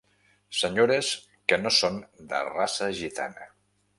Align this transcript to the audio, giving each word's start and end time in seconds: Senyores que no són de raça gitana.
Senyores 0.59 1.09
que 1.51 1.59
no 1.65 1.73
són 1.77 2.01
de 2.31 2.41
raça 2.49 2.91
gitana. 3.05 3.49